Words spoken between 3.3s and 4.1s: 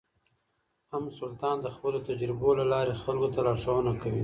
ته لارښوونه